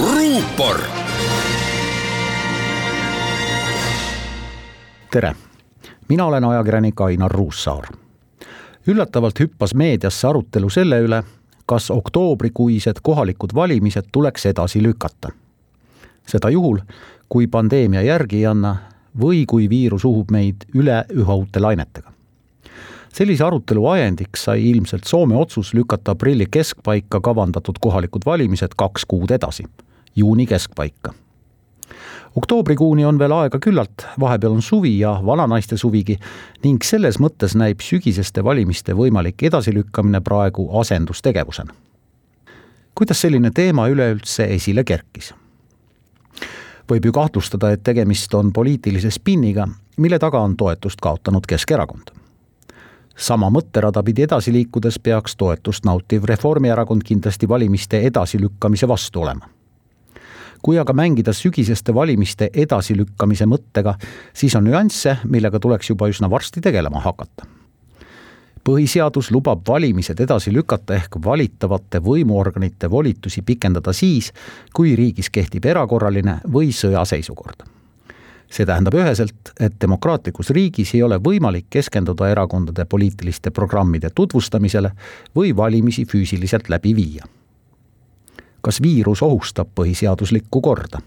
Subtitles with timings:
[0.00, 0.80] ruupor.
[5.10, 5.34] tere,
[6.08, 7.84] mina olen ajakirjanik Ainar Ruussaar.
[8.86, 11.22] üllatavalt hüppas meediasse arutelu selle üle,
[11.66, 15.28] kas oktoobrikuised kohalikud valimised tuleks edasi lükata.
[16.26, 16.78] seda juhul,
[17.28, 18.76] kui pandeemia järgi ei anna
[19.20, 22.13] või kui viirus uhub meid üle üha uute lainetega
[23.14, 29.30] sellise arutelu ajendiks sai ilmselt Soome otsus lükata aprilli keskpaika kavandatud kohalikud valimised kaks kuud
[29.30, 29.64] edasi,
[30.16, 31.14] juuni keskpaika.
[32.36, 36.18] oktoobrikuuni on veel aega küllalt, vahepeal on suvi ja vananaiste suvigi
[36.64, 41.74] ning selles mõttes näib sügiseste valimiste võimalik edasilükkamine praegu asendustegevusena.
[42.94, 45.34] kuidas selline teema üleüldse esile kerkis?
[46.90, 52.23] võib ju kahtlustada, et tegemist on poliitilise spinniga, mille taga on toetust kaotanud Keskerakond
[53.16, 59.48] sama mõtterada pidi edasi liikudes peaks toetust nautiv Reformierakond kindlasti valimiste edasilükkamise vastu olema.
[60.64, 63.98] kui aga mängida sügiseste valimiste edasilükkamise mõttega,
[64.32, 67.46] siis on nüansse, millega tuleks juba üsna varsti tegelema hakata.
[68.64, 74.32] põhiseadus lubab valimised edasi lükata ehk valitavate võimuorganite volitusi pikendada siis,
[74.74, 77.73] kui riigis kehtib erakorraline või sõjaseisukord
[78.54, 84.92] see tähendab üheselt, et demokraatlikus riigis ei ole võimalik keskenduda erakondade poliitiliste programmide tutvustamisele
[85.36, 87.24] või valimisi füüsiliselt läbi viia.
[88.64, 91.00] kas viirus ohustab põhiseaduslikku korda?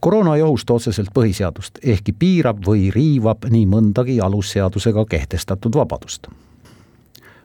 [0.00, 6.26] koroona ei ohusta otseselt põhiseadust, ehkki piirab või riivab nii mõndagi alusseadusega kehtestatud vabadust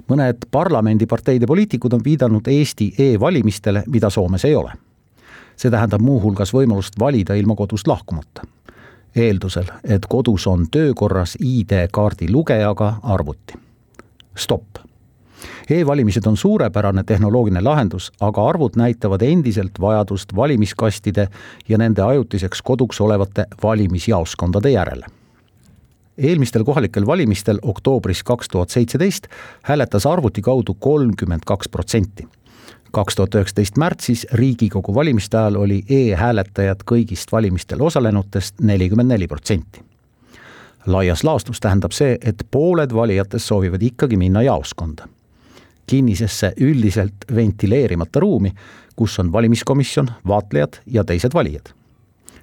[0.10, 4.72] mõned parlamendiparteide poliitikud on viidanud Eesti e-valimistele, mida Soomes ei ole.
[5.56, 8.42] see tähendab muuhulgas võimalust valida ilma kodust lahkumata
[9.16, 13.54] eeldusel, et kodus on töökorras ID-kaardi lugejaga arvuti.
[14.36, 14.78] stopp.
[15.70, 21.28] E-valimised on suurepärane tehnoloogiline lahendus, aga arvud näitavad endiselt vajadust valimiskastide
[21.70, 25.06] ja nende ajutiseks koduks olevate valimisjaoskondade järele
[26.18, 29.28] eelmistel kohalikel valimistel oktoobris kaks tuhat seitseteist
[29.64, 32.28] hääletas arvuti kaudu kolmkümmend kaks protsenti
[32.92, 39.82] kaks tuhat üheksateist märtsis Riigikogu valimiste ajal oli e-hääletajad kõigist valimistel osalenutest nelikümmend neli protsenti.
[40.86, 45.08] laias laastus tähendab see, et pooled valijatest soovivad ikkagi minna jaoskonda.
[45.88, 48.52] kinnisesse üldiselt ventileerimata ruumi,
[48.96, 51.70] kus on valimiskomisjon, vaatlejad ja teised valijad.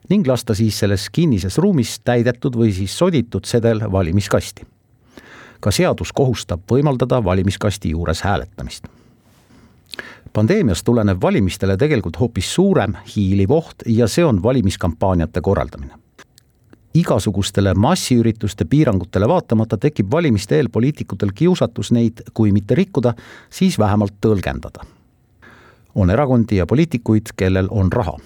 [0.08, 4.66] ning lasta siis selles kinnises ruumis täidetud või siis soditud sedel valimiskasti.
[5.60, 8.97] ka seadus kohustab võimaldada valimiskasti juures hääletamist
[10.38, 15.94] pandeemiast tulenev valimistele tegelikult hoopis suurem hiiliv oht ja see on valimiskampaaniate korraldamine.
[16.94, 23.14] igasugustele massiürituste piirangutele vaatamata tekib valimiste eel poliitikutel kiusatus neid, kui mitte rikkuda,
[23.50, 24.86] siis vähemalt tõlgendada.
[25.94, 28.16] on erakondi ja poliitikuid, kellel on raha.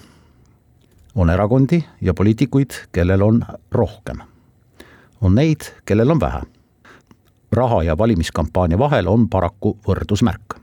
[1.15, 4.17] on erakondi ja poliitikuid, kellel on rohkem.
[5.21, 6.41] on neid, kellel on vähe.
[7.51, 10.62] raha ja valimiskampaania vahel on paraku võrdusmärk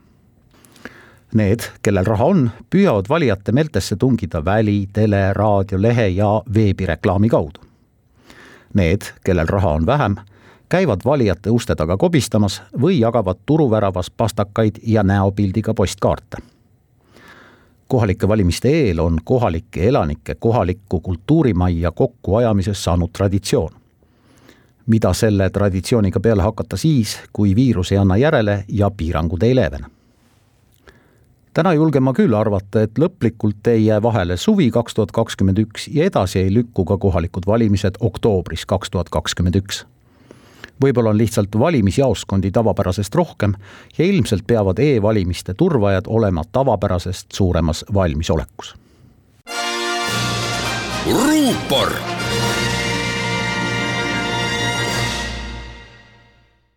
[1.33, 7.61] Need, kellel raha on, püüavad valijate meeltesse tungida väli, tele, raadio, lehe ja veebireklaami kaudu.
[8.73, 10.15] Need, kellel raha on vähem,
[10.69, 16.37] käivad valijate uste taga kobistamas või jagavad turuväravas pastakaid ja näopildiga postkaarte.
[17.87, 23.71] kohalike valimiste eel on kohalike elanike kohalikku kultuurimajja kokkuajamises saanud traditsioon.
[24.85, 30.00] mida selle traditsiooniga peale hakata siis, kui viirus ei anna järele ja piirangud ei leevene
[31.53, 35.87] täna julgen ma küll arvata, et lõplikult ei jää vahele suvi kaks tuhat kakskümmend üks
[35.91, 39.85] ja edasi ei lükku ka kohalikud valimised oktoobris kaks tuhat kakskümmend üks.
[40.81, 43.53] võib-olla on lihtsalt valimisjaoskondi tavapärasest rohkem
[43.97, 48.75] ja ilmselt peavad e-valimiste turvajad olema tavapärasest suuremas valmisolekus.
[51.11, 51.93] ruupor